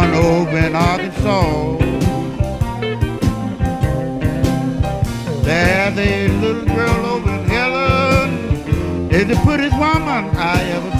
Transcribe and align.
Going 0.00 0.14
over 0.14 0.56
in 0.56 0.74
Arkansas. 0.74 1.76
There's 5.42 5.98
a 5.98 6.28
little 6.40 6.64
girl 6.64 7.04
over 7.04 7.30
in 7.30 7.44
Helen, 7.44 9.10
is 9.10 9.26
the 9.28 9.36
prettiest 9.44 9.76
woman 9.76 10.34
I 10.36 10.62
ever 10.70 10.90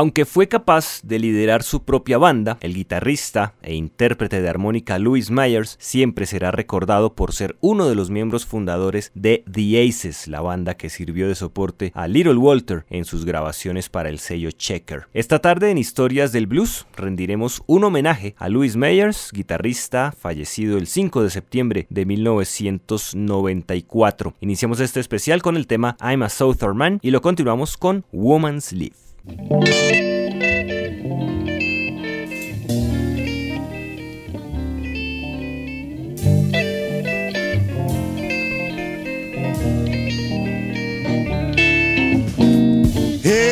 Aunque 0.00 0.24
fue 0.24 0.48
capaz 0.48 1.02
de 1.02 1.18
liderar 1.18 1.62
su 1.62 1.84
propia 1.84 2.16
banda, 2.16 2.56
el 2.62 2.72
guitarrista 2.72 3.52
e 3.60 3.74
intérprete 3.74 4.40
de 4.40 4.48
armónica 4.48 4.98
Louis 4.98 5.30
Myers 5.30 5.76
siempre 5.78 6.24
será 6.24 6.50
recordado 6.50 7.14
por 7.14 7.34
ser 7.34 7.58
uno 7.60 7.86
de 7.86 7.94
los 7.94 8.08
miembros 8.08 8.46
fundadores 8.46 9.12
de 9.14 9.44
The 9.52 9.86
Aces, 9.86 10.26
la 10.26 10.40
banda 10.40 10.78
que 10.78 10.88
sirvió 10.88 11.28
de 11.28 11.34
soporte 11.34 11.92
a 11.94 12.08
Little 12.08 12.36
Walter 12.36 12.86
en 12.88 13.04
sus 13.04 13.26
grabaciones 13.26 13.90
para 13.90 14.08
el 14.08 14.20
sello 14.20 14.52
Checker. 14.52 15.08
Esta 15.12 15.40
tarde 15.40 15.70
en 15.70 15.76
Historias 15.76 16.32
del 16.32 16.46
Blues 16.46 16.86
rendiremos 16.96 17.62
un 17.66 17.84
homenaje 17.84 18.34
a 18.38 18.48
Louis 18.48 18.76
Myers, 18.76 19.28
guitarrista 19.34 20.14
fallecido 20.18 20.78
el 20.78 20.86
5 20.86 21.24
de 21.24 21.28
septiembre 21.28 21.86
de 21.90 22.06
1994. 22.06 24.34
Iniciamos 24.40 24.80
este 24.80 25.00
especial 25.00 25.42
con 25.42 25.58
el 25.58 25.66
tema 25.66 25.98
I'm 26.00 26.22
a 26.22 26.30
Southern 26.30 26.78
Man 26.78 27.00
y 27.02 27.10
lo 27.10 27.20
continuamos 27.20 27.76
con 27.76 28.06
Woman's 28.12 28.72
Live. 28.72 29.09
Hey 29.22 29.36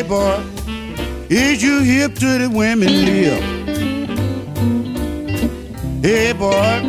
boy, 0.09 0.41
is 1.29 1.63
you 1.63 1.81
hip 1.83 2.15
to 2.15 2.39
the 2.39 2.51
women 2.51 3.05
live? 3.05 3.43
Hey 6.03 6.33
boy, 6.33 6.81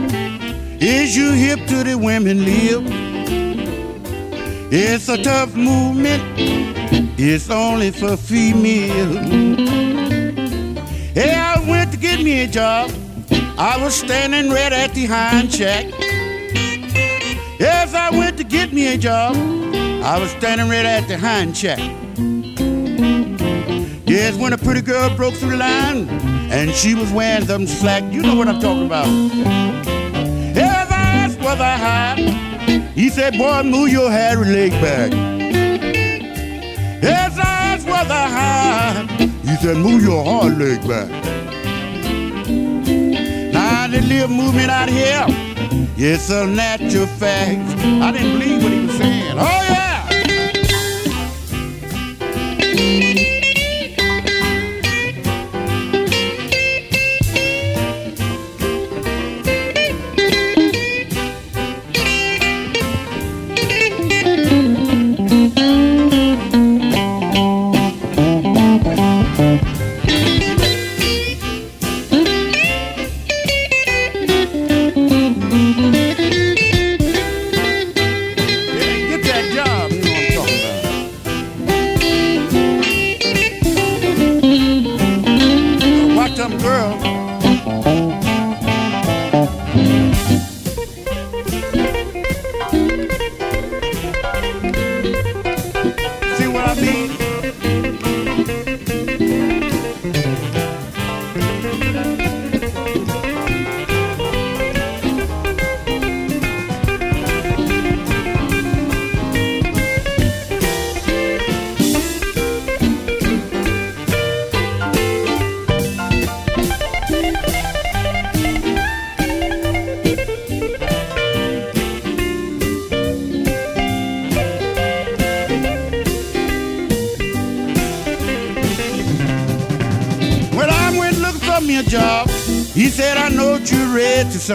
is 0.79 1.17
you 1.17 1.33
hip 1.33 1.67
to 1.67 1.83
the 1.83 1.97
women 1.97 2.45
live? 2.45 3.18
It's 4.71 5.09
a 5.09 5.17
tough 5.17 5.55
movement, 5.55 6.21
it's 7.17 7.49
only 7.49 7.89
for 7.89 8.15
females. 8.15 9.17
Hey, 11.15 11.33
I 11.33 11.59
went 11.67 11.91
to 11.91 11.97
get 11.97 12.21
me 12.21 12.43
a 12.43 12.47
job. 12.47 12.91
I 13.57 13.83
was 13.83 13.95
standing 13.95 14.51
right 14.51 14.71
at 14.71 14.93
the 14.93 15.07
hind 15.07 15.51
shack. 15.51 15.85
Yes, 17.59 17.95
I 17.95 18.11
went 18.11 18.37
to 18.37 18.43
get 18.43 18.71
me 18.71 18.93
a 18.93 18.97
job. 18.97 19.35
I 20.03 20.19
was 20.19 20.29
standing 20.31 20.69
right 20.69 20.85
at 20.85 21.07
the 21.07 21.17
hind 21.17 21.57
shack. 21.57 21.79
Yes, 24.07 24.35
when 24.37 24.53
a 24.53 24.57
pretty 24.59 24.81
girl 24.81 25.09
broke 25.15 25.33
through 25.33 25.51
the 25.51 25.57
line 25.57 26.07
and 26.51 26.69
she 26.69 26.93
was 26.93 27.11
wearing 27.11 27.45
them 27.45 27.65
slack, 27.65 28.03
you 28.13 28.21
know 28.21 28.35
what 28.35 28.47
I'm 28.47 28.59
talking 28.59 28.85
about. 28.85 29.07
Yes, 29.07 30.91
I 30.91 31.25
asked 31.25 31.39
was 31.39 31.59
I 31.59 31.75
high. 31.75 32.48
He 32.99 33.07
said, 33.07 33.37
Boy, 33.37 33.63
move 33.63 33.93
your 33.93 34.11
hairy 34.11 34.45
leg 34.45 34.71
back. 34.81 35.13
His 37.01 37.39
eyes 37.39 37.85
was 37.85 38.07
high. 38.07 39.07
He 39.17 39.55
said, 39.55 39.77
Move 39.77 40.03
your 40.03 40.21
hard 40.21 40.57
leg 40.57 40.85
back. 40.85 41.07
Now, 43.53 43.87
the 43.87 44.01
little 44.01 44.27
movement 44.27 44.69
out 44.69 44.89
here, 44.89 45.25
it's 45.95 46.29
a 46.29 46.45
natural 46.45 47.07
fact. 47.07 47.61
I 47.79 48.11
didn't 48.11 48.37
believe 48.37 48.63
what 48.63 48.73
he 48.73 48.85
was 48.85 48.97
saying. 48.97 49.31
Oh, 49.31 49.63
yeah. 49.69 49.88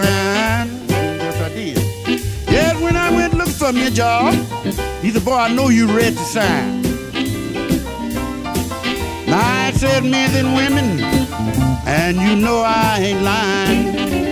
Sign. 0.03 0.89
Yes, 0.89 1.41
I 1.41 1.49
did. 1.51 1.79
Yes, 2.49 2.81
when 2.83 2.97
I 2.97 3.11
went 3.11 3.35
looking 3.35 3.53
for 3.53 3.73
me 3.73 3.87
a 3.87 3.91
job, 3.91 4.35
he 5.03 5.11
said, 5.11 5.25
boy, 5.25 5.35
I 5.35 5.53
know 5.55 5.69
you 5.69 5.87
read 5.87 6.15
the 6.15 6.25
sign. 6.25 6.85
I 9.29 9.73
said 9.77 10.05
men 10.05 10.31
and 10.35 10.55
women, 10.55 11.01
and 11.87 12.17
you 12.17 12.35
know 12.37 12.63
I 12.67 12.99
ain't 13.01 13.23
lying. 13.23 14.24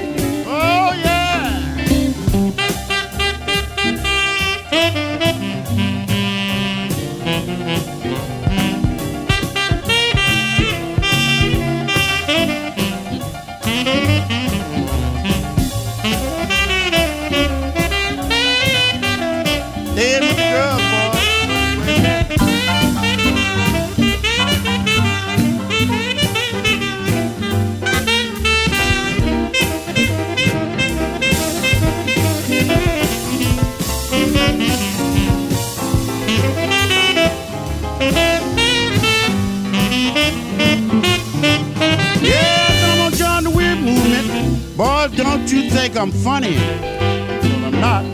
I'm 46.03 46.11
funny, 46.11 46.57
but 46.57 47.63
I'm 47.63 47.81
not. 47.81 48.05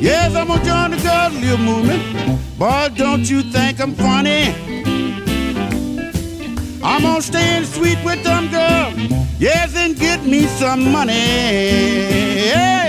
Yes, 0.00 0.34
I'm 0.34 0.48
gonna 0.48 0.64
join 0.64 0.90
the 0.90 1.40
little 1.40 1.56
movement, 1.56 2.58
but 2.58 2.96
don't 2.96 3.30
you 3.30 3.42
think 3.42 3.80
I'm 3.80 3.94
funny? 3.94 4.52
I'm 6.82 7.02
gonna 7.02 7.22
stay 7.22 7.58
in 7.58 7.64
sweet 7.64 7.98
with 8.04 8.24
them 8.24 8.50
girls, 8.50 8.94
yes, 9.38 9.76
and 9.76 9.96
get 9.96 10.24
me 10.24 10.48
some 10.58 10.90
money. 10.90 11.12
Hey. 11.12 12.85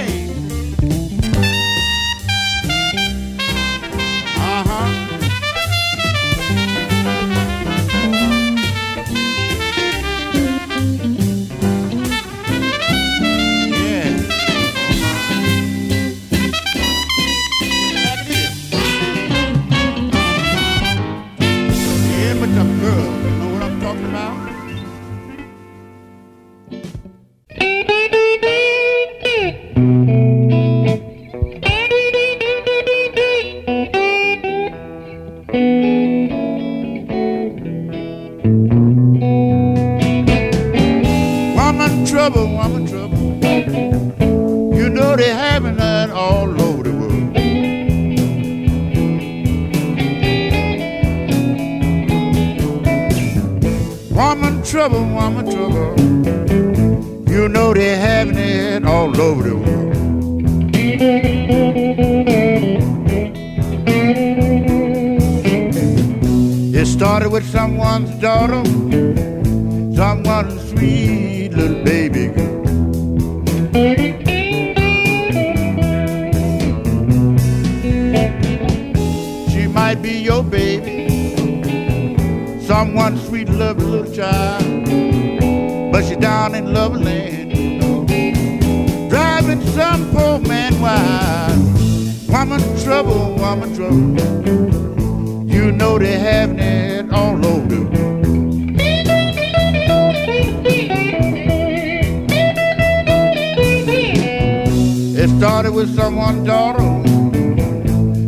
party 105.67 105.75
with 105.75 105.95
someone, 105.95 106.43
daughter, 106.43 106.79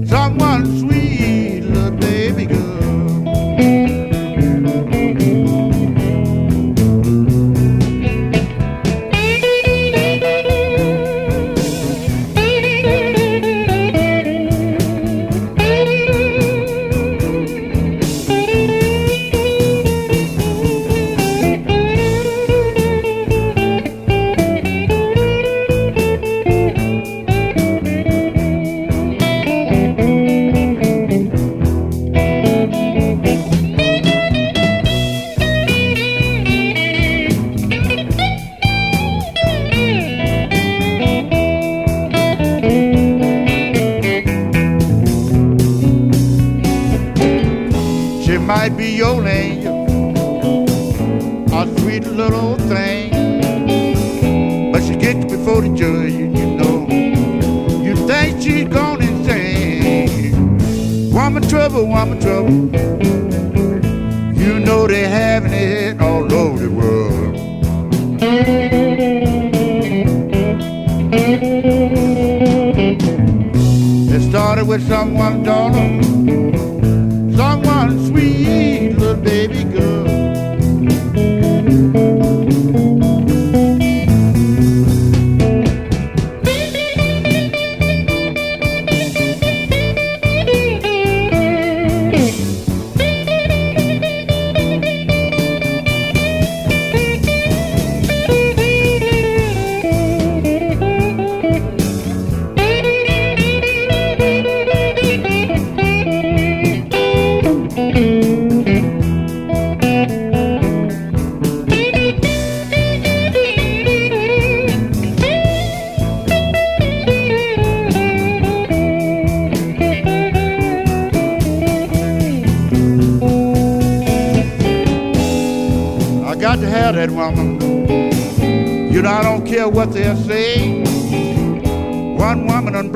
someone 0.07 0.65
sweet, 0.79 1.61
little 1.61 1.91
baby 1.91 2.45
girl. 2.45 2.68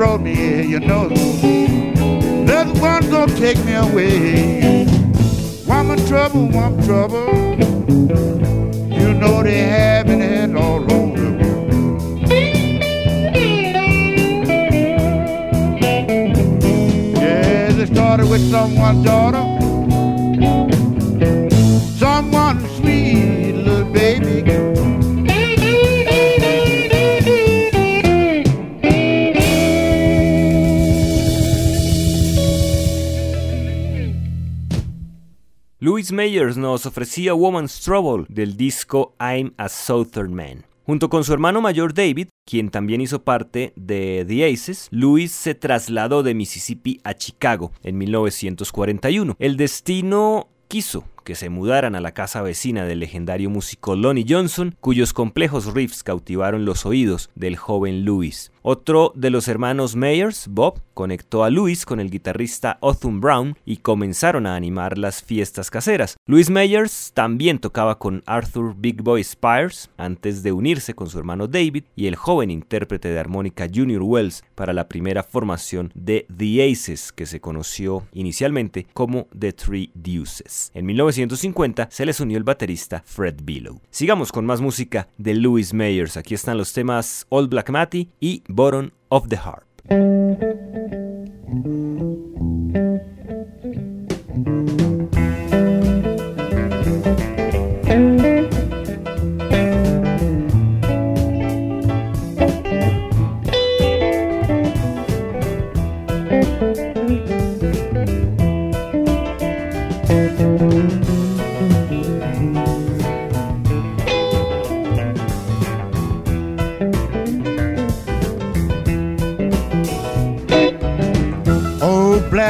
Brought 0.04 0.20
me 0.20 0.34
here, 0.34 0.62
you 0.62 0.80
know. 0.80 1.06
Another 1.08 2.78
one 2.78 3.08
gonna 3.08 3.34
take 3.38 3.58
me 3.64 3.72
away. 3.72 4.84
Woman 5.66 5.98
trouble, 6.06 6.46
woman 6.48 6.84
trouble. 6.84 7.26
You 8.98 9.14
know 9.14 9.42
they 9.42 9.62
having 9.62 10.20
it 10.20 10.54
all 10.54 10.82
over. 10.92 11.24
Yeah, 17.22 17.72
they 17.72 17.86
started 17.86 18.28
with 18.28 18.50
someone's 18.50 19.04
daughter. 19.06 19.43
Mayers 36.24 36.56
nos 36.56 36.86
ofrecía 36.86 37.34
Woman's 37.34 37.82
Trouble 37.82 38.24
del 38.30 38.56
disco 38.56 39.14
I'm 39.20 39.52
a 39.58 39.68
Southern 39.68 40.32
Man. 40.32 40.64
Junto 40.86 41.10
con 41.10 41.22
su 41.22 41.34
hermano 41.34 41.60
mayor 41.60 41.92
David, 41.92 42.28
quien 42.46 42.70
también 42.70 43.02
hizo 43.02 43.24
parte 43.24 43.74
de 43.76 44.24
The 44.26 44.50
Aces, 44.50 44.88
Louis 44.90 45.30
se 45.30 45.54
trasladó 45.54 46.22
de 46.22 46.32
Mississippi 46.32 46.98
a 47.04 47.12
Chicago 47.12 47.72
en 47.82 47.98
1941. 47.98 49.36
El 49.38 49.58
destino 49.58 50.48
quiso 50.66 51.04
que 51.24 51.34
se 51.34 51.48
mudaran 51.48 51.96
a 51.96 52.00
la 52.00 52.12
casa 52.12 52.42
vecina 52.42 52.84
del 52.84 53.00
legendario 53.00 53.50
músico 53.50 53.96
Lonnie 53.96 54.26
Johnson, 54.28 54.76
cuyos 54.80 55.12
complejos 55.12 55.74
riffs 55.74 56.02
cautivaron 56.02 56.64
los 56.64 56.86
oídos 56.86 57.30
del 57.34 57.56
joven 57.56 58.04
Louis. 58.04 58.52
Otro 58.66 59.12
de 59.14 59.28
los 59.28 59.46
hermanos 59.48 59.94
Mayers, 59.94 60.48
Bob, 60.48 60.80
conectó 60.94 61.44
a 61.44 61.50
Louis 61.50 61.84
con 61.84 62.00
el 62.00 62.10
guitarrista 62.10 62.78
Othum 62.80 63.20
Brown 63.20 63.58
y 63.66 63.78
comenzaron 63.78 64.46
a 64.46 64.56
animar 64.56 64.96
las 64.96 65.22
fiestas 65.22 65.70
caseras. 65.70 66.16
Louis 66.24 66.48
Mayers 66.48 67.10
también 67.12 67.58
tocaba 67.58 67.98
con 67.98 68.22
Arthur 68.24 68.74
Big 68.78 69.02
Boy 69.02 69.22
Spires 69.22 69.90
antes 69.98 70.42
de 70.42 70.52
unirse 70.52 70.94
con 70.94 71.10
su 71.10 71.18
hermano 71.18 71.46
David 71.46 71.84
y 71.94 72.06
el 72.06 72.16
joven 72.16 72.50
intérprete 72.50 73.08
de 73.08 73.18
armónica 73.18 73.68
Junior 73.72 74.02
Wells 74.02 74.44
para 74.54 74.72
la 74.72 74.88
primera 74.88 75.22
formación 75.22 75.92
de 75.94 76.26
The 76.34 76.70
Aces, 76.70 77.12
que 77.12 77.26
se 77.26 77.40
conoció 77.40 78.06
inicialmente 78.12 78.86
como 78.94 79.28
The 79.38 79.52
Three 79.52 79.90
Deuces. 79.94 80.70
En 80.72 80.86
1950 81.16 81.88
se 81.90 82.06
les 82.06 82.20
unió 82.20 82.38
el 82.38 82.44
baterista 82.44 83.02
Fred 83.04 83.36
Billow. 83.42 83.80
Sigamos 83.90 84.32
con 84.32 84.46
más 84.46 84.60
música 84.60 85.08
de 85.18 85.34
Louis 85.34 85.72
Mayers. 85.72 86.16
Aquí 86.16 86.34
están 86.34 86.58
los 86.58 86.72
temas 86.72 87.26
Old 87.28 87.50
Black 87.50 87.70
Matty 87.70 88.10
y 88.20 88.42
Bottom 88.48 88.90
of 89.08 89.28
the 89.28 89.36
Harp. 89.36 89.64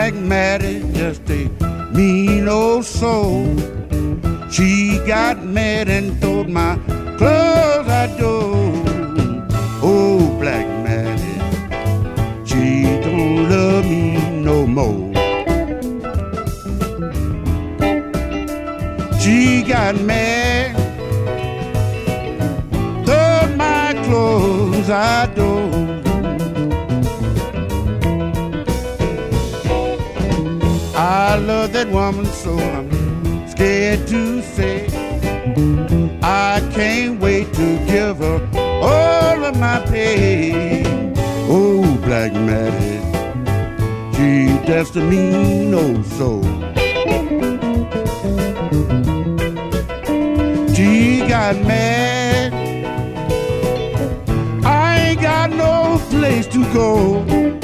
Black 0.05 0.21
Maddie, 0.21 0.83
just 0.93 1.31
a 1.31 1.49
mean 1.95 2.47
old 2.47 2.85
soul. 2.85 3.47
She 4.51 4.99
got 5.07 5.43
mad 5.43 5.89
and 5.89 6.21
told 6.21 6.51
my 6.51 6.77
clothes 7.17 7.89
I 7.89 8.15
do. 8.19 8.35
Oh, 9.83 10.37
Black 10.39 10.67
Maddie, 10.85 11.41
she 12.45 12.83
don't 13.01 13.49
love 13.49 13.87
me 13.87 14.19
no 14.43 14.67
more. 14.67 15.11
She 19.19 19.63
got 19.63 19.99
mad, 20.03 20.77
told 23.07 23.57
my 23.57 23.95
clothes 24.05 24.91
I 24.91 25.33
do. 25.35 25.44
Love 31.47 31.73
that 31.75 31.89
woman 31.89 32.25
so 32.25 32.59
I'm 32.59 32.89
scared 33.49 34.07
to 34.09 34.41
say 34.41 34.87
I 36.23 36.61
can't 36.73 37.21
wait 37.21 37.53
to 37.53 37.79
give 37.87 38.19
her 38.19 38.49
all 38.83 39.45
of 39.45 39.59
my 39.59 39.81
pain. 39.87 41.13
Oh, 41.47 41.83
Black 42.03 42.33
Maddie, 42.33 43.03
she 44.17 44.67
just 44.67 44.97
a 44.97 45.01
mean 45.01 45.75
old 45.75 46.07
soul. 46.07 46.43
She 50.75 51.19
got 51.29 51.57
mad. 51.57 52.55
I 54.65 54.99
ain't 55.09 55.21
got 55.21 55.51
no 55.51 56.01
place 56.09 56.47
to 56.49 56.65
go. 56.73 57.64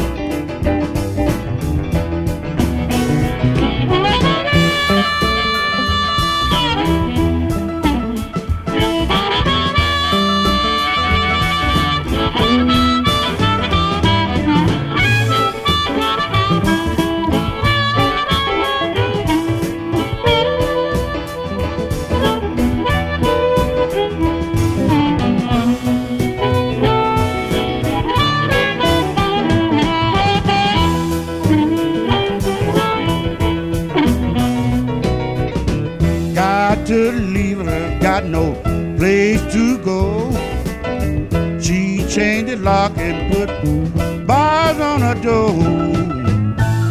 Lock 42.57 42.93
and 42.97 43.33
put 43.33 44.27
bars 44.27 44.79
on 44.81 45.01
her 45.01 45.15
door. 45.23 45.55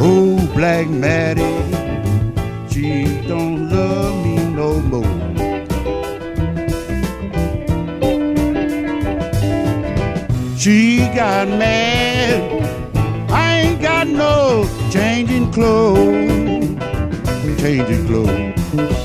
Oh, 0.01 0.38
Black 0.56 0.88
Maddie, 0.88 1.44
she 2.70 3.22
don't 3.28 3.70
love 3.70 4.25
me 4.25 4.38
no 4.54 4.80
more. 4.82 5.20
She 10.58 11.00
got 11.16 11.48
mad. 11.48 12.42
I 13.32 13.60
ain't 13.62 13.82
got 13.82 14.08
no 14.08 14.68
changing 14.92 15.51
clothes. 15.51 16.78
Changing 17.62 18.08
clothes. 18.08 18.99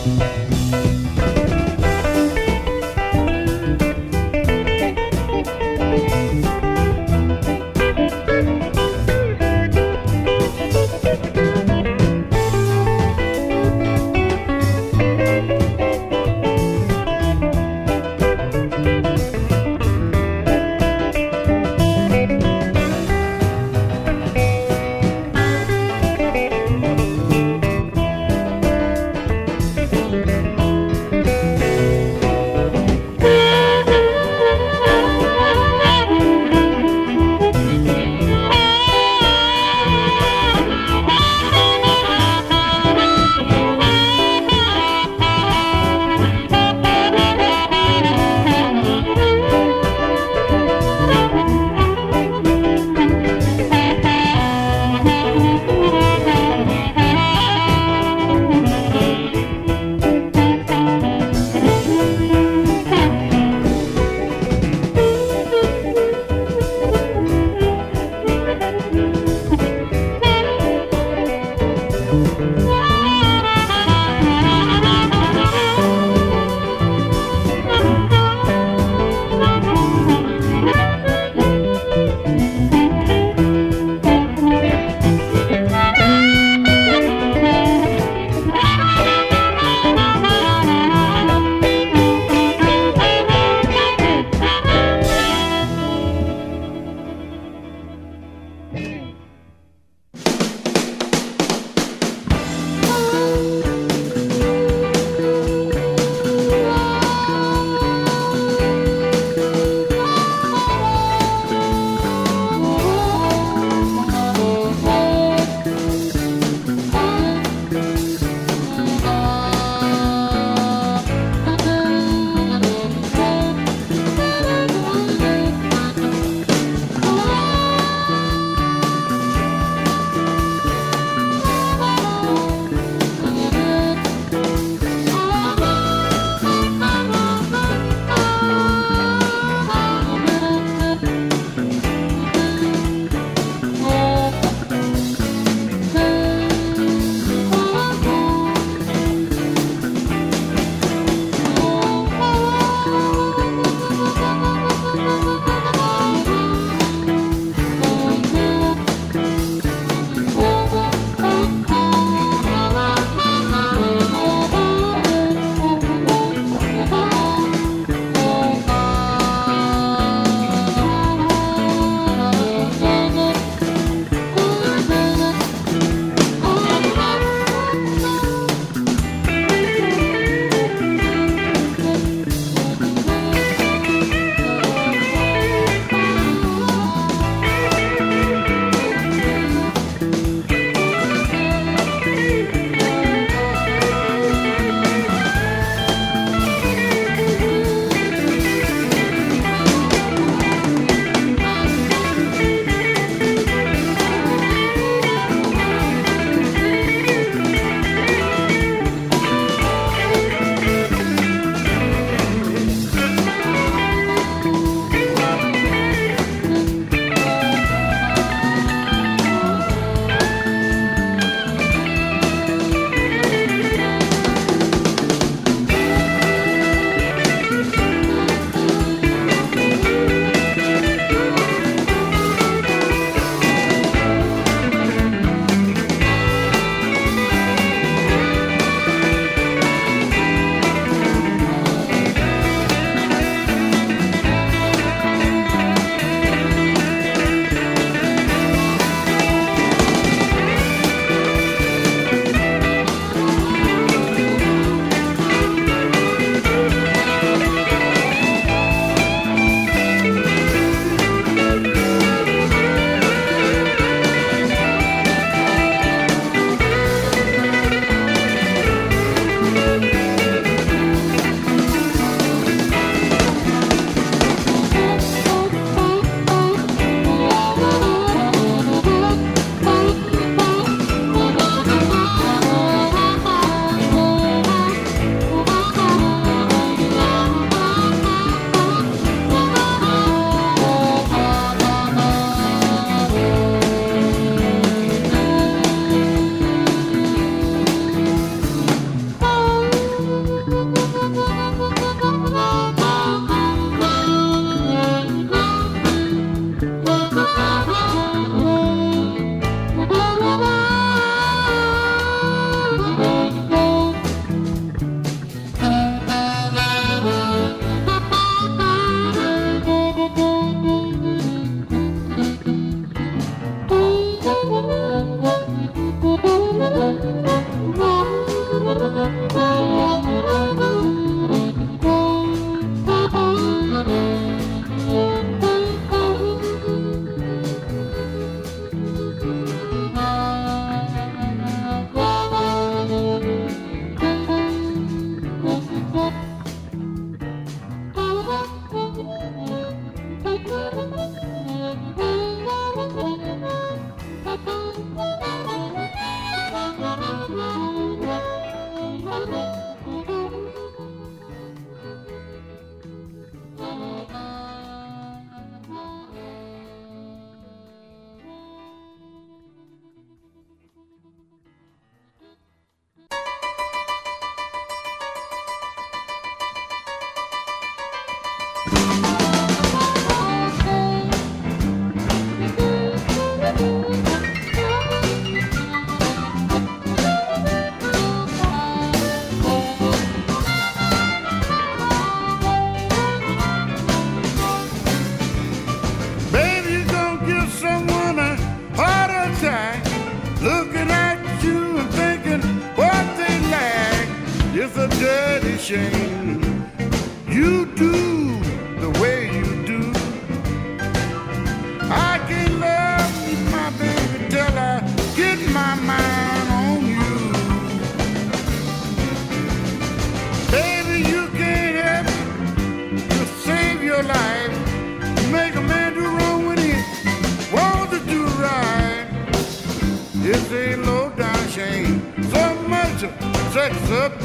It's 430.37 430.51
a 430.51 430.75
low 430.79 431.11
down 431.11 431.49
shame. 431.49 432.03
Some 432.25 432.69
merchant 432.69 433.15
sets 433.53 433.91
up. 433.93 434.21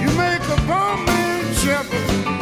You 0.00 0.08
make 0.16 0.42
a 0.42 0.56
bomb 0.68 1.08
and 1.08 1.56
shepherd. 1.56 2.35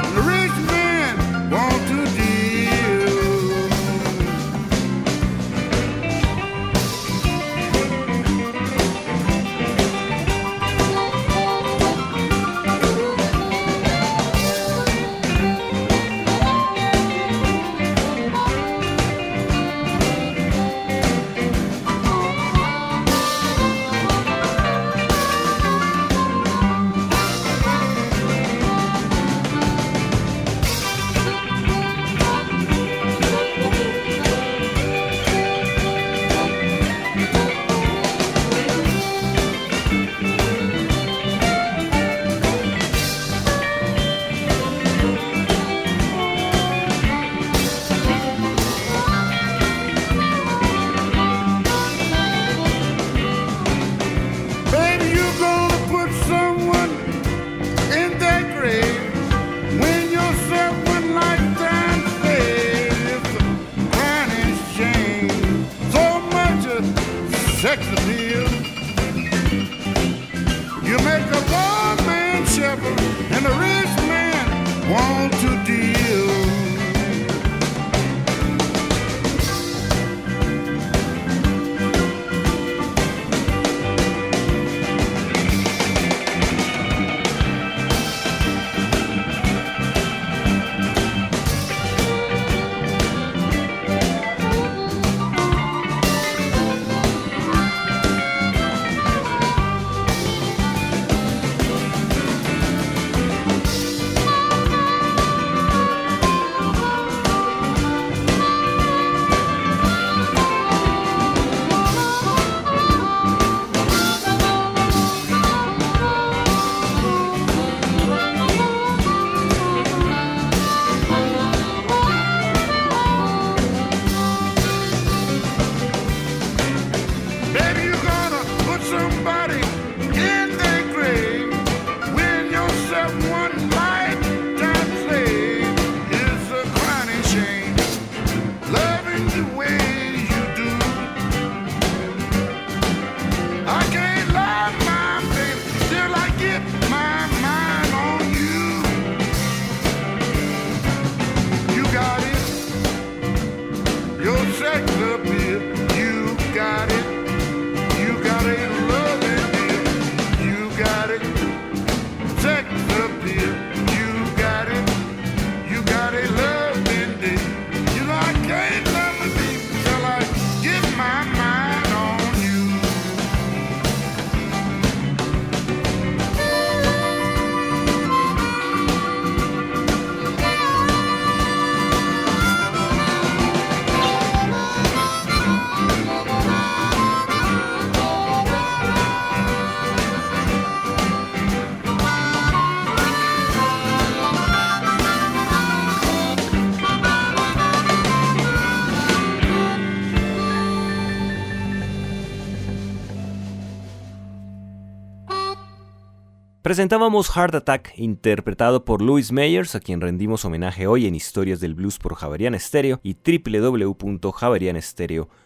Presentábamos 206.64 207.28
Heart 207.28 207.56
Attack, 207.56 207.92
interpretado 207.98 208.86
por 208.86 209.02
Louis 209.02 209.30
Meyers, 209.30 209.74
a 209.74 209.80
quien 209.80 210.00
rendimos 210.00 210.46
homenaje 210.46 210.86
hoy 210.86 211.06
en 211.06 211.14
Historias 211.14 211.60
del 211.60 211.74
Blues 211.74 211.98
por 211.98 212.14
Javerian 212.14 212.58
Stereo 212.58 213.00
y 213.02 213.16
www.javerianestereo.com 213.16 215.43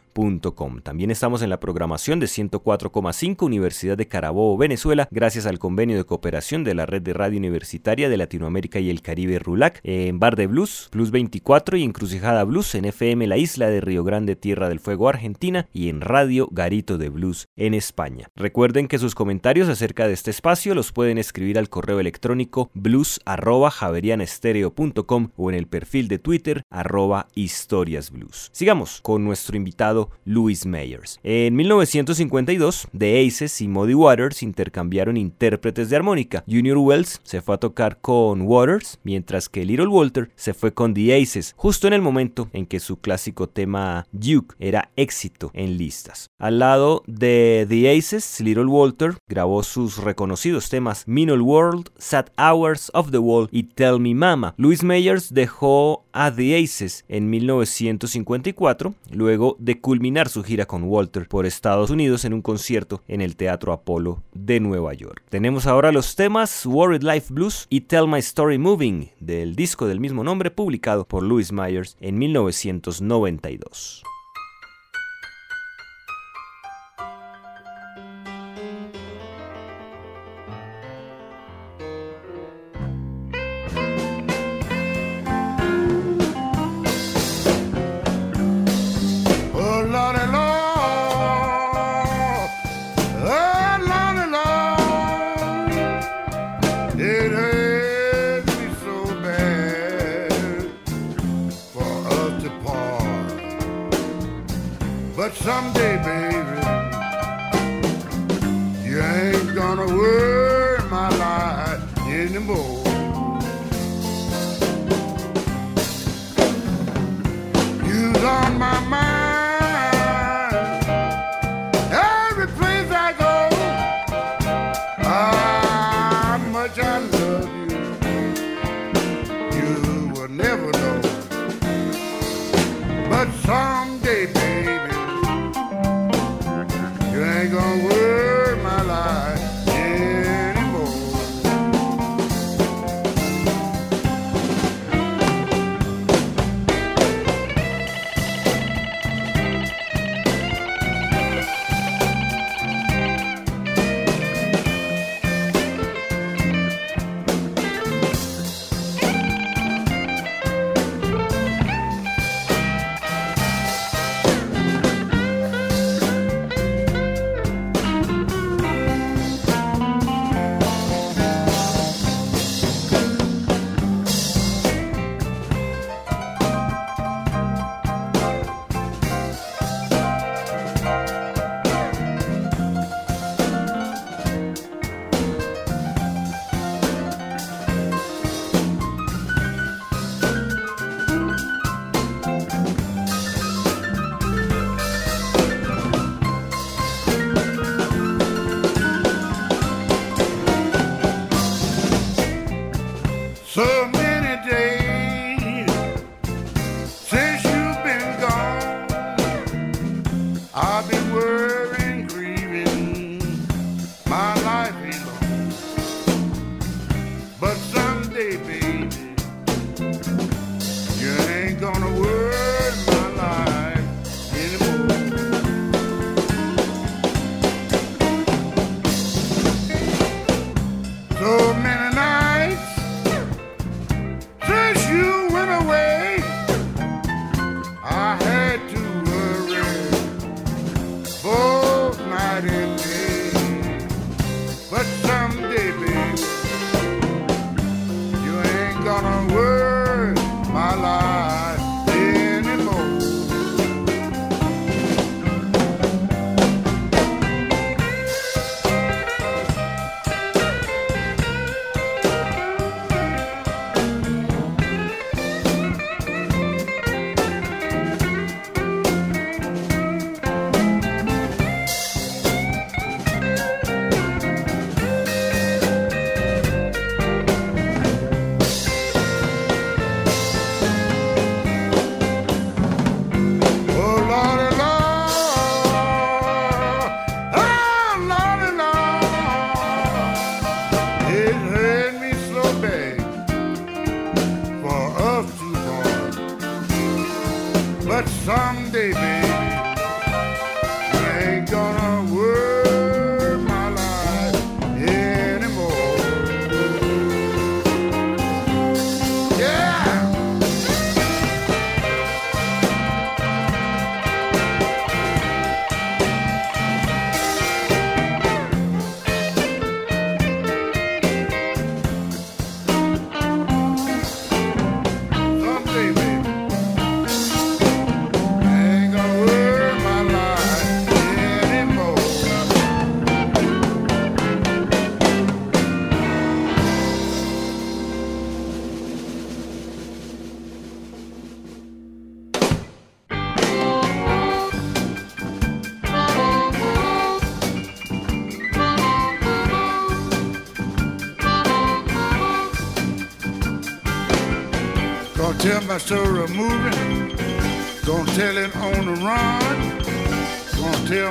También 0.83 1.13
estamos 1.13 1.43
en 1.43 1.51
la 1.51 1.61
programación 1.61 2.19
de 2.19 2.27
104,5 2.27 3.47
Universidad 3.47 3.97
de 3.97 4.09
Carabobo, 4.09 4.59
Venezuela, 4.59 5.07
gracias 5.13 5.47
al 5.47 5.61
convenio 5.61 5.97
de 5.97 6.03
cooperación 6.03 6.65
de 6.65 6.75
la 6.75 6.87
red 6.87 7.03
de 7.03 7.13
radio 7.13 7.39
universitaria 7.39 8.09
de 8.09 8.17
Latinoamérica 8.17 8.81
y 8.81 8.91
el 8.91 9.01
Caribe 9.01 9.39
RULAC, 9.39 9.79
en 9.85 10.19
Bar 10.19 10.35
de 10.35 10.49
Blues, 10.49 10.89
Plus 10.91 11.13
24 11.13 11.77
y 11.77 11.85
Encrucijada 11.85 12.43
Blues 12.43 12.75
en 12.75 12.87
FM 12.87 13.29
La 13.29 13.37
Isla 13.37 13.71
de 13.71 13.81
Río 13.81 14.03
Grande, 14.03 14.35
Tierra 14.35 14.69
del 14.69 14.81
Fuego, 14.81 15.09
Argentina 15.09 15.69
y 15.73 15.89
en 15.89 16.01
Radio 16.01 16.49
Garito 16.51 16.99
de 16.99 17.11
Blues 17.11 17.47
en 17.55 17.75
España. 17.75 18.27
Recuerden 18.35 18.89
que 18.89 18.99
sus 18.99 19.15
comentarios 19.15 19.69
acerca 19.69 20.09
de 20.09 20.15
este 20.15 20.33
espacio 20.33 20.75
los 20.75 20.91
pueden 20.91 21.19
escribir 21.19 21.61
al 21.61 21.69
correo 21.69 22.01
electrónico 22.01 22.73
blues@javerianestereo.com 22.75 25.29
o 25.37 25.49
en 25.49 25.55
el 25.55 25.69
perfil 25.69 26.09
de 26.09 26.19
Twitter 26.19 26.65
arroba 26.71 27.29
historiasblues. 27.37 28.51
Sigamos 28.53 29.01
con 29.03 29.25
nuestro 29.25 29.57
invitado 29.57 30.08
Louis 30.25 30.67
Mayers. 30.67 31.19
En 31.23 31.57
1952, 31.57 32.89
The 32.97 33.27
Aces 33.27 33.61
y 33.61 33.69
Muddy 33.69 33.95
Waters 33.95 34.43
intercambiaron 34.43 35.17
intérpretes 35.17 35.91
de 35.91 35.97
armónica. 35.97 36.45
Junior 36.47 36.79
Wells 36.79 37.21
se 37.25 37.41
fue 37.41 37.55
a 37.55 37.59
tocar 37.59 37.99
con 38.01 38.43
Waters, 38.43 38.99
mientras 39.05 39.49
que 39.49 39.65
Little 39.65 39.89
Walter 39.89 40.31
se 40.37 40.55
fue 40.55 40.73
con 40.73 40.95
The 40.95 41.21
Aces, 41.21 41.55
justo 41.57 41.87
en 41.87 41.93
el 41.93 42.03
momento 42.03 42.49
en 42.53 42.67
que 42.67 42.81
su 42.81 42.99
clásico 42.99 43.49
tema 43.49 44.07
Duke 44.13 44.55
era 44.59 44.91
éxito 44.97 45.51
en 45.55 45.79
listas. 45.79 46.31
Al 46.39 46.59
lado 46.59 47.03
de 47.07 47.67
The 47.69 47.97
Aces, 47.97 48.41
Little 48.41 48.67
Walter 48.67 49.15
grabó 49.29 49.63
sus 49.63 49.99
reconocidos 49.99 50.69
temas 50.69 51.05
Minol 51.07 51.43
World, 51.43 51.91
Sad 51.99 52.27
Hours 52.37 52.91
of 52.95 53.11
the 53.11 53.19
Wall 53.19 53.49
y 53.51 53.65
Tell 53.65 53.99
Me 53.99 54.15
Mama. 54.15 54.55
Louis 54.57 54.83
Mayers 54.83 55.33
dejó 55.33 56.05
a 56.13 56.31
The 56.35 56.63
Aces 56.63 57.05
en 57.09 57.31
1954, 57.31 58.95
luego 59.11 59.57
de 59.59 59.81
culminar 59.99 60.29
su 60.29 60.45
gira 60.45 60.65
con 60.65 60.85
Walter 60.85 61.27
por 61.27 61.45
Estados 61.45 61.91
Unidos 61.91 62.25
en 62.25 62.33
un 62.33 62.41
concierto 62.41 63.03
en 63.09 63.21
el 63.21 63.35
Teatro 63.35 63.73
Apolo 63.73 64.23
de 64.33 64.61
Nueva 64.61 64.95
York. 64.95 65.25
Tenemos 65.29 65.67
ahora 65.67 65.91
los 65.91 66.15
temas 66.15 66.65
Worried 66.65 67.03
Life 67.03 67.35
Blues 67.35 67.67
y 67.69 67.81
Tell 67.81 68.07
My 68.07 68.21
Story 68.21 68.59
Moving 68.59 69.11
del 69.19 69.57
disco 69.57 69.89
del 69.89 69.99
mismo 69.99 70.23
nombre 70.23 70.53
publicado 70.53 71.05
por 71.05 71.25
Louis 71.25 71.51
Myers 71.51 71.97
en 72.01 72.17
1992. 72.17 74.05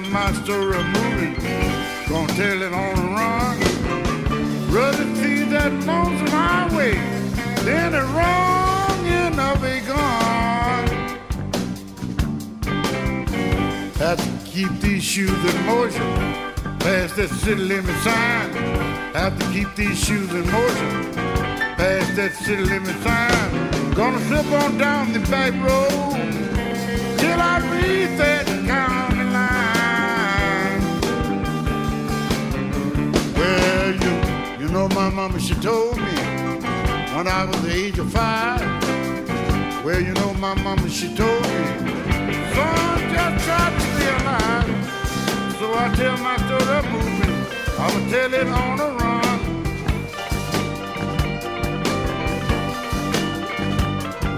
Tell 0.02 0.12
my 0.12 0.32
story 0.44 0.84
moving. 0.84 1.34
Gonna 2.10 2.34
tell 2.34 2.62
it 2.62 2.74
on 2.74 2.96
the 2.96 3.08
run. 3.18 3.58
Rather 4.70 5.06
see 5.16 5.44
that 5.46 5.72
lonesome 5.86 6.28
highway 6.28 6.94
than 7.66 7.92
the 7.94 8.04
wrong 8.16 9.00
end 9.08 9.40
of 9.40 9.64
it 9.64 9.86
gone. 9.88 10.88
Have 13.98 14.20
to 14.24 14.52
keep 14.52 14.72
these 14.82 15.04
shoes 15.04 15.42
in 15.52 15.66
motion. 15.66 16.12
Past 16.80 17.16
that 17.16 17.30
city 17.30 17.62
limit 17.62 17.96
sign. 18.04 18.54
Have 19.14 19.38
to 19.40 19.46
keep 19.52 19.74
these 19.76 19.98
shoes 20.06 20.32
in 20.32 20.46
motion. 20.52 21.14
Past 21.78 22.16
that 22.16 22.34
city 22.44 22.64
limit 22.64 22.96
sign. 23.04 23.94
Gonna 23.96 24.20
slip 24.28 24.46
on 24.64 24.78
down 24.78 25.14
the 25.14 25.20
back 25.32 25.54
road 25.54 26.18
till 27.18 27.40
I 27.42 27.58
reach 27.74 28.18
that 28.20 28.37
know 34.78 34.88
my 34.90 35.10
mama, 35.10 35.40
she 35.40 35.56
told 35.56 35.98
me 35.98 36.16
when 37.16 37.28
I 37.28 37.46
was 37.46 37.60
the 37.63 37.74
age 37.74 37.98
of 37.98 38.12
five. 38.12 38.62
Well, 39.84 40.00
you 40.00 40.13
know 40.13 40.36
my 40.36 40.54
mama, 40.54 40.88
she 40.88 41.08
told 41.16 41.42
me, 41.42 41.63
son, 42.54 43.00
just 43.13 43.46
try 43.46 43.66
to 43.74 43.82
stay 43.90 44.12
alive. 44.20 44.70
So 45.58 45.66
I 45.74 45.86
tell 45.99 46.18
my 46.18 46.38
story 46.45 46.78
of 46.78 46.86
moving, 46.93 47.38
I'ma 47.84 47.99
tell 48.12 48.34
it 48.41 48.47
on 48.62 48.78
the 48.82 48.89
run. 48.99 49.39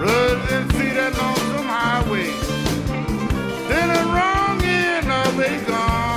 Rather 0.00 0.38
than 0.48 0.64
see 0.70 0.90
that 0.98 1.12
lonesome 1.20 1.68
highway, 1.76 2.30
then 3.68 3.86
the 3.94 4.02
wrong 4.14 4.58
end 4.62 5.12
of 5.12 5.38
it 5.38 5.66
gone. 5.68 6.09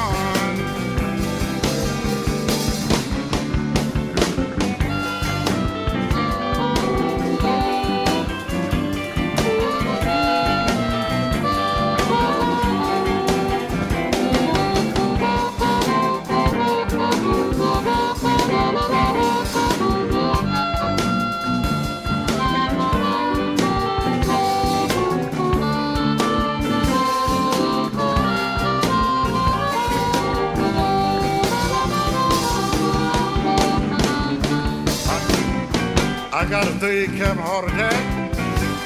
Got 36.53 36.67
a 36.67 36.71
30 36.73 37.17
count 37.17 37.39
heart 37.39 37.65
attack, 37.65 38.33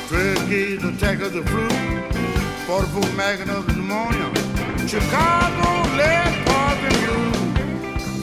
12 0.07 0.49
gauge 0.49 0.83
attack 0.85 1.19
of 1.19 1.33
the 1.33 1.43
flu, 1.43 1.67
44 2.65 3.11
magnum 3.17 3.57
of 3.57 3.67
pneumonia, 3.67 4.31
Chicago 4.87 5.83
lead 5.99 6.31
poison 6.47 6.95
you. 7.03 7.17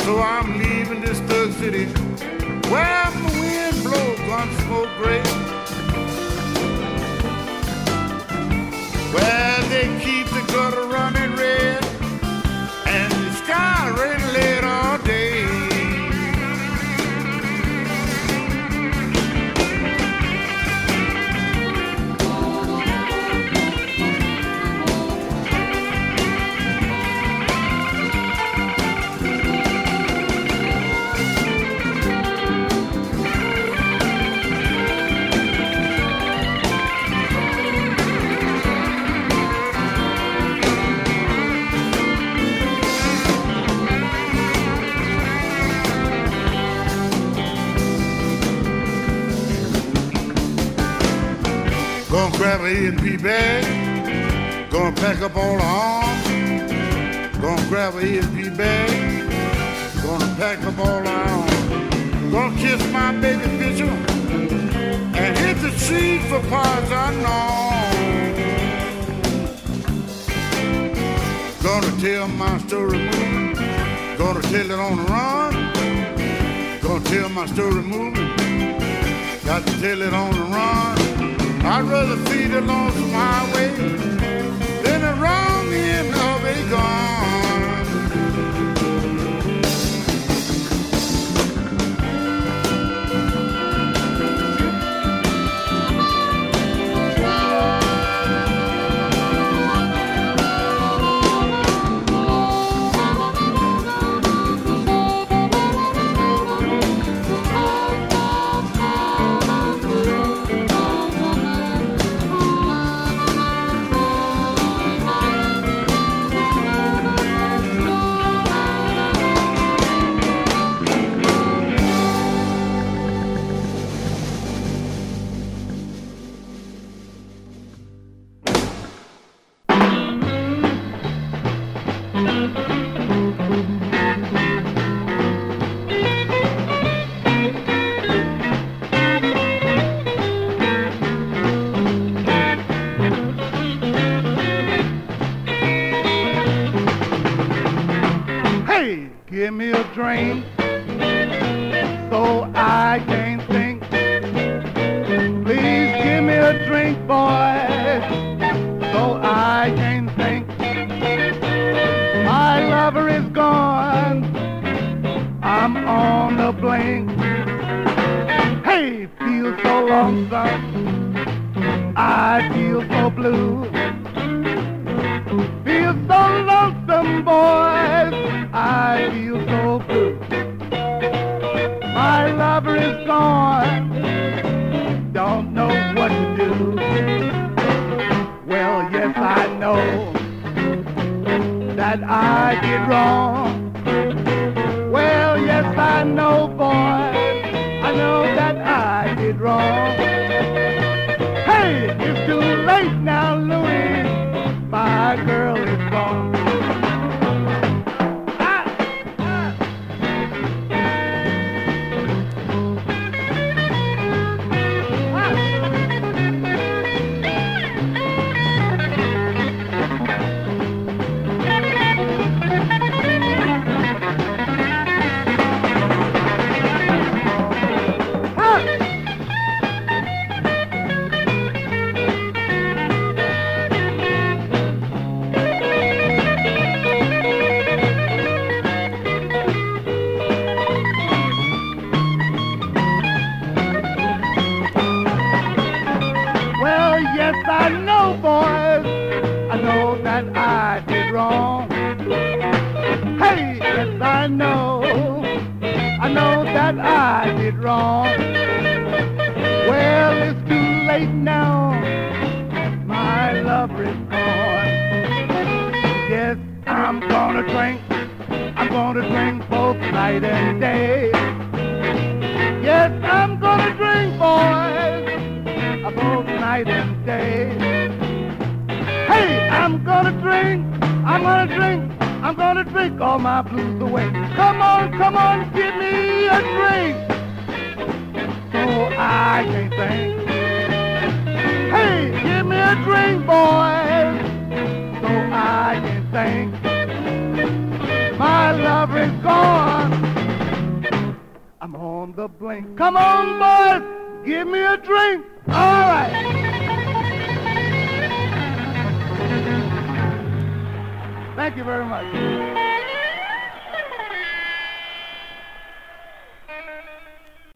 So 0.04 0.18
I'm 0.18 0.58
leaving 0.58 1.02
this 1.02 1.20
thug 1.28 1.52
city 1.60 1.84
where 2.70 3.10
the 3.10 3.24
wind 3.38 3.82
blows 3.84 4.18
gun 4.20 4.48
smoke 4.64 4.88
gray. 4.96 5.20
Where 9.12 9.60
they 9.68 9.86
keep 10.02 10.26
the 10.28 10.42
gutter 10.54 10.83
bag. 53.24 54.70
Gonna 54.70 54.94
pack 54.96 55.22
up 55.22 55.34
all 55.34 55.56
the 55.56 55.64
arms. 55.64 56.28
Gonna 57.38 57.68
grab 57.70 57.94
a 57.94 58.18
A&P 58.18 58.50
bag. 58.50 58.90
Gonna 60.02 60.34
pack 60.36 60.62
up 60.64 60.78
all 60.78 61.02
the 61.02 61.10
arms. 61.10 62.30
Gonna 62.30 62.56
kiss 62.56 62.80
my 62.92 63.12
baby 63.22 63.48
picture 63.58 63.96
and 65.20 65.38
hit 65.38 65.56
the 65.62 65.70
street 65.78 66.20
for 66.28 66.40
parts 66.50 66.90
unknown. 67.04 68.34
Gonna 71.62 71.92
tell 72.02 72.28
my 72.28 72.58
story 72.66 72.98
moving. 72.98 73.54
Gonna 74.18 74.42
tell 74.42 74.70
it 74.70 74.80
on 74.88 74.96
the 74.98 75.04
run. 75.14 75.52
Gonna 76.82 77.04
tell 77.04 77.28
my 77.30 77.46
story 77.46 77.82
moving. 77.82 78.34
Got 79.46 79.66
to 79.66 79.80
tell 79.80 80.02
it 80.02 80.12
on 80.12 80.32
the 80.32 80.44
run. 80.56 81.03
I'd 81.66 81.82
rather 81.84 82.16
feed 82.28 82.52
a 82.52 82.60
lonesome 82.60 83.10
highway 83.10 83.68
than 84.82 85.00
the 85.00 85.14
wrong 85.18 85.72
end 85.72 86.14
of 86.14 86.44
a 86.44 86.70
gun. 86.70 87.43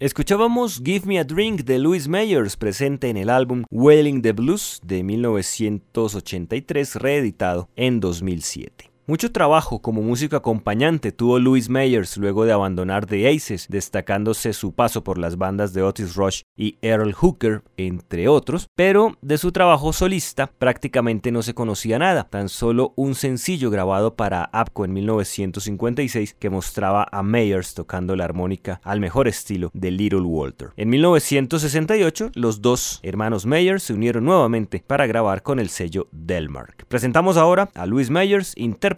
Escuchábamos 0.00 0.80
Give 0.84 1.06
Me 1.06 1.18
a 1.18 1.24
Drink 1.24 1.62
de 1.62 1.80
Louis 1.80 2.06
Mayers, 2.06 2.56
presente 2.56 3.08
en 3.08 3.16
el 3.16 3.28
álbum 3.28 3.64
Wailing 3.68 4.22
the 4.22 4.30
Blues 4.30 4.80
de 4.84 5.02
1983, 5.02 6.94
reeditado 6.94 7.68
en 7.74 7.98
2007. 7.98 8.87
Mucho 9.08 9.32
trabajo 9.32 9.80
como 9.80 10.02
músico 10.02 10.36
acompañante 10.36 11.12
tuvo 11.12 11.38
Louis 11.38 11.70
Mayers 11.70 12.18
luego 12.18 12.44
de 12.44 12.52
abandonar 12.52 13.06
The 13.06 13.26
Aces, 13.26 13.66
destacándose 13.70 14.52
su 14.52 14.72
paso 14.74 15.02
por 15.02 15.16
las 15.16 15.38
bandas 15.38 15.72
de 15.72 15.80
Otis 15.80 16.14
Rush 16.14 16.42
y 16.58 16.76
Earl 16.82 17.14
Hooker, 17.14 17.62
entre 17.78 18.28
otros, 18.28 18.66
pero 18.76 19.16
de 19.22 19.38
su 19.38 19.50
trabajo 19.50 19.94
solista 19.94 20.46
prácticamente 20.46 21.32
no 21.32 21.40
se 21.40 21.54
conocía 21.54 21.98
nada, 21.98 22.24
tan 22.24 22.50
solo 22.50 22.92
un 22.96 23.14
sencillo 23.14 23.70
grabado 23.70 24.14
para 24.14 24.44
APCO 24.52 24.84
en 24.84 24.92
1956 24.92 26.34
que 26.34 26.50
mostraba 26.50 27.08
a 27.10 27.22
Mayers 27.22 27.72
tocando 27.72 28.14
la 28.14 28.26
armónica 28.26 28.82
al 28.84 29.00
mejor 29.00 29.26
estilo 29.26 29.70
de 29.72 29.90
Little 29.90 30.20
Walter. 30.20 30.72
En 30.76 30.90
1968, 30.90 32.32
los 32.34 32.60
dos 32.60 33.00
hermanos 33.02 33.46
Mayers 33.46 33.84
se 33.84 33.94
unieron 33.94 34.26
nuevamente 34.26 34.84
para 34.86 35.06
grabar 35.06 35.42
con 35.42 35.60
el 35.60 35.70
sello 35.70 36.08
Delmark. 36.12 36.84
Presentamos 36.88 37.38
ahora 37.38 37.70
a 37.74 37.86
Louis 37.86 38.10
Mayers 38.10 38.52
interpretando 38.54 38.97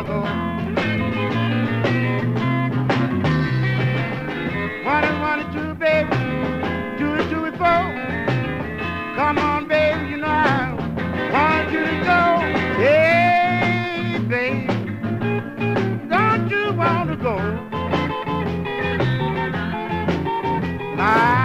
Chicago. 0.00 0.20
One 4.84 5.04
and 5.04 5.20
one 5.20 5.40
and 5.40 5.52
two, 5.52 5.74
baby, 5.74 6.08
two 6.98 7.12
and 7.12 7.30
two 7.30 7.44
and 7.44 7.56
four. 7.58 7.82
Come 9.16 9.38
on, 9.38 9.68
baby, 9.68 10.08
you 10.08 10.16
know 10.16 10.26
I 10.26 10.72
want 11.32 11.70
you 11.70 11.80
to 11.84 12.00
go. 12.02 12.38
Hey, 12.80 14.18
baby, 14.26 14.66
don't 16.08 16.48
you 16.48 16.72
want 16.72 17.10
to 17.10 17.16
go? 17.16 17.36
Nah, 20.96 21.39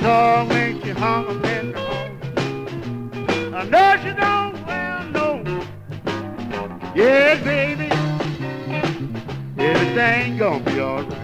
Saw 0.00 0.44
when 0.48 0.80
she 0.82 0.90
hung 0.90 1.26
up 1.26 1.44
in 1.44 1.72
the 1.72 1.80
home. 1.80 3.54
I 3.54 3.64
know 3.64 3.96
she 4.02 4.12
don't 4.14 4.66
well 4.66 5.04
know. 5.10 5.42
Yes, 6.94 7.42
baby. 7.42 7.90
Everything 9.58 10.38
gonna 10.38 10.64
be 10.64 10.80
alright. 10.80 11.17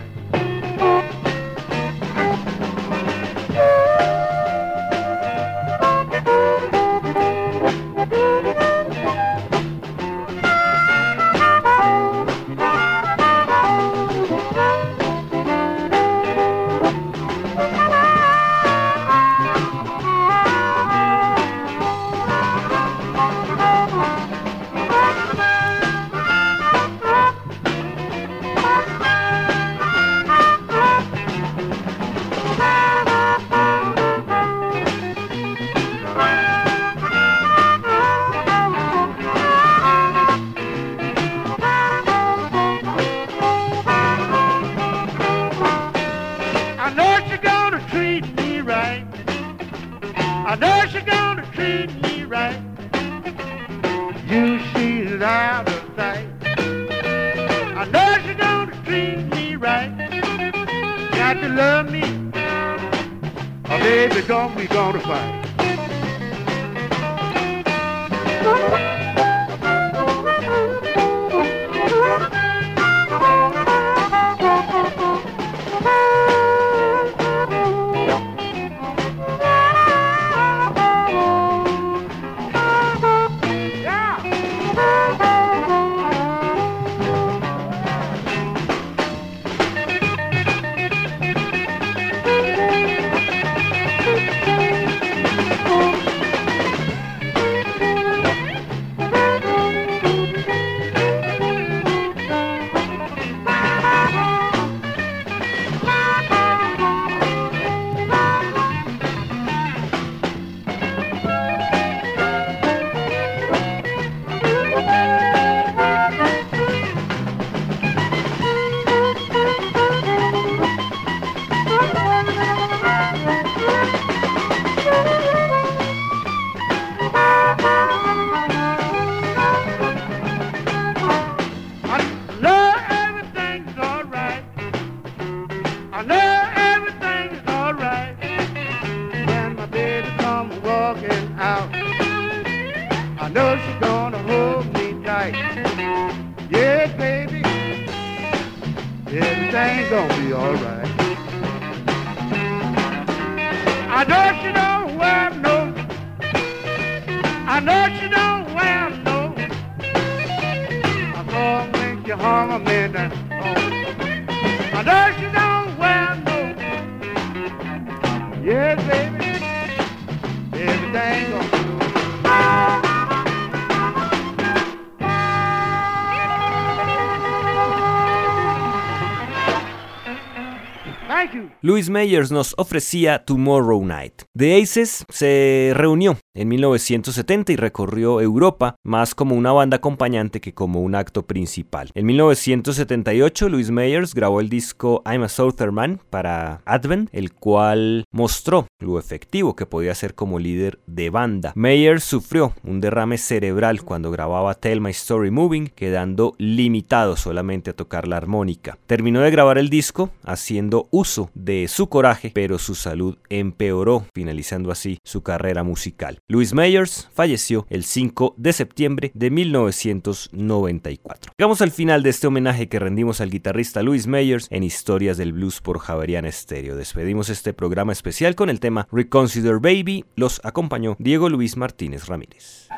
Louis 181.61 181.91
Mayers 181.91 182.31
nos 182.31 182.55
ofrecía 182.57 183.25
Tomorrow 183.25 183.85
Night. 183.85 184.23
The 184.37 184.61
Aces 184.61 185.05
se 185.09 185.73
reunió 185.75 186.19
en 186.35 186.49
1970 186.49 187.53
y 187.53 187.57
recorrió 187.57 188.21
Europa 188.21 188.77
más 188.85 189.15
como 189.15 189.35
una 189.35 189.53
banda 189.53 189.77
acompañante 189.77 190.41
que 190.41 190.55
como 190.55 190.81
un 190.81 190.95
acto 190.95 191.27
principal. 191.27 191.91
En 191.95 192.07
1978 192.07 193.49
Louis 193.49 193.71
Mayers 193.71 194.15
grabó 194.15 194.41
el 194.41 194.49
disco 194.49 195.03
I'm 195.07 195.23
a 195.23 195.29
Southern 195.29 195.75
Man 195.75 196.01
para 196.11 196.63
Advent, 196.65 197.09
el 197.13 197.33
cual 197.33 198.05
mostró 198.11 198.67
lo 198.81 198.99
efectivo 198.99 199.57
que 199.57 199.67
podía 199.67 199.95
ser 199.95 200.15
como 200.15 200.39
líder 200.39 200.81
de 200.87 201.11
banda. 201.11 201.53
Mayers 201.55 202.05
sufrió 202.05 202.53
un 202.65 202.81
derrame 202.81 203.19
cerebral 203.19 203.83
cuando 203.83 204.11
grababa 204.11 204.55
Tell 204.55 204.81
My 204.81 204.91
Story 204.91 205.31
Moving, 205.31 205.69
quedando 205.69 206.35
limitado 206.39 207.17
solamente 207.17 207.71
a 207.71 207.77
tocar 207.77 208.09
la 208.09 208.17
armónica. 208.17 208.79
Terminó 208.87 209.21
de 209.21 209.31
grabar 209.31 209.59
el 209.59 209.71
disco 209.71 210.11
haciendo 210.25 210.89
uso 210.95 211.31
de 211.35 211.67
su 211.69 211.89
coraje, 211.89 212.31
pero 212.33 212.59
su 212.59 212.77
salud 212.77 213.19
empeoró, 213.29 214.07
finalizando 214.15 214.71
así 214.71 214.99
su 215.03 215.25
carrera 215.25 215.65
musical. 215.65 216.21
Louis 216.29 216.55
Mayers 216.55 217.09
falleció 217.13 217.67
el 217.69 217.83
5 217.83 218.37
de 218.39 218.53
septiembre 218.53 219.11
de 219.13 219.31
1994. 219.31 221.33
Llegamos 221.37 221.63
al 221.63 221.73
final 221.73 222.05
de 222.05 222.11
este 222.11 222.29
homenaje 222.29 222.69
que 222.69 222.79
rendimos 222.79 223.21
al 223.21 223.31
guitarrista 223.31 223.83
Louis 223.83 224.07
Mayers 224.07 224.47
en 224.51 224.63
Historias 224.63 225.17
del 225.17 225.33
Blues 225.33 225.61
por 225.61 225.81
Javerian 225.81 226.31
Stereo. 226.31 226.77
Despedimos 226.77 227.29
este 227.29 227.53
programa 227.53 227.93
especial 227.93 228.37
con 228.37 228.49
el 228.49 228.61
tema 228.61 228.87
Reconsider 228.93 229.59
Baby. 229.59 230.05
Los 230.15 230.41
acompañó 230.45 230.95
Diego 231.01 231.29
Luis 231.29 231.57
Martínez 231.57 232.07
Ramírez. 232.07 232.69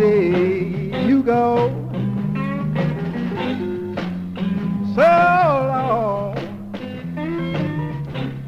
See 0.00 0.90
you 1.06 1.22
go. 1.22 1.68
So 4.94 5.02
long. 5.02 6.34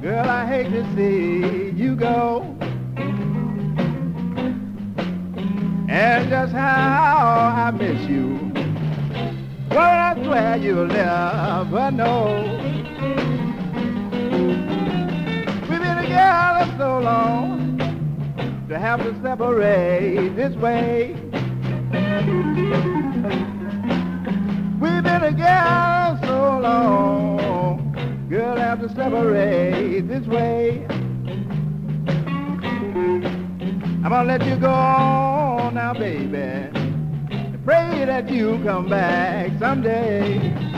Girl, 0.00 0.28
I 0.28 0.46
hate 0.46 0.70
to 0.70 0.82
see 0.96 1.70
you 1.76 1.96
go. 1.96 2.56
And 5.88 6.30
just 6.30 6.52
how 6.54 7.52
I 7.56 7.70
miss 7.72 8.08
you. 8.08 8.50
Well, 9.70 9.80
I 9.80 10.14
swear 10.24 10.56
you'll 10.56 10.86
never 10.86 11.90
know. 11.90 12.42
We've 15.68 15.80
been 15.80 15.96
together 15.98 16.74
so 16.78 16.98
long 17.00 17.61
to 18.72 18.78
have 18.78 19.02
to 19.02 19.12
separate 19.20 20.34
this 20.34 20.56
way. 20.56 21.08
We've 24.80 25.02
been 25.02 25.20
together 25.20 26.18
so 26.26 26.58
long, 26.58 28.26
girl, 28.30 28.56
have 28.56 28.80
to 28.80 28.88
separate 28.94 30.08
this 30.08 30.26
way. 30.26 30.86
I'm 34.02 34.08
gonna 34.08 34.24
let 34.24 34.42
you 34.46 34.56
go 34.56 35.70
now, 35.74 35.92
baby. 35.92 36.70
Pray 37.66 38.06
that 38.06 38.30
you 38.30 38.58
come 38.64 38.88
back 38.88 39.50
someday. 39.58 40.72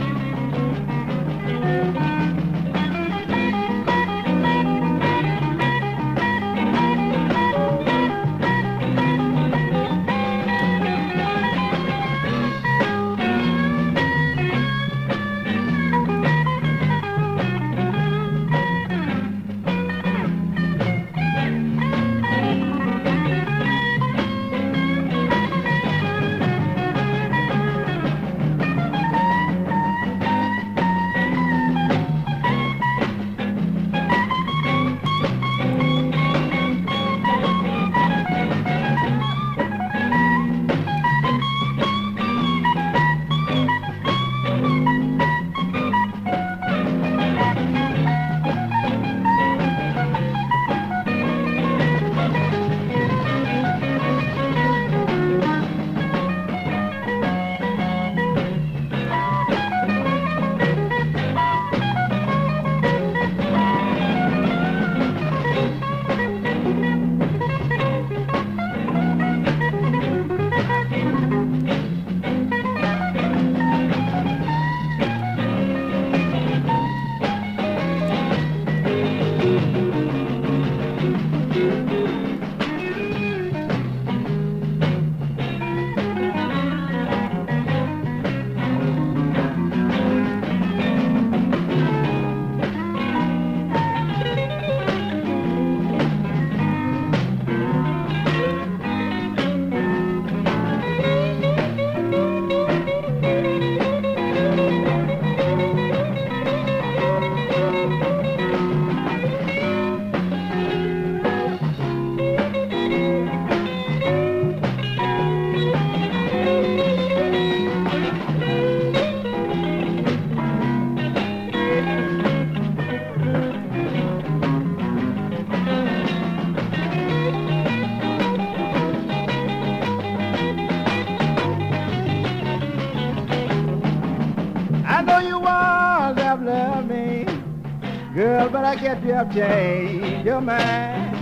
Have 139.15 139.33
changed 139.33 140.27
your 140.27 140.41
mind. 140.41 141.17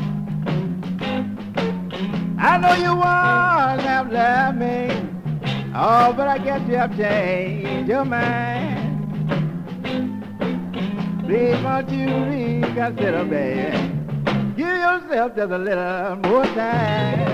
I 2.38 2.56
know 2.56 2.74
you 2.74 2.96
once 2.96 3.82
have 3.82 4.56
me. 4.56 4.88
Oh, 5.74 6.12
but 6.16 6.26
I 6.26 6.38
guess 6.38 6.66
you 6.68 6.76
have 6.76 6.96
changed 6.96 7.88
your 7.90 8.04
mind. 8.06 8.88
Please, 11.26 11.62
won't 11.62 11.90
you 11.90 12.08
reconsider, 12.24 13.24
baby? 13.24 13.76
Give 14.56 14.68
yourself 14.68 15.36
just 15.36 15.52
a 15.52 15.58
little 15.58 16.16
more 16.16 16.44
time. 16.44 17.31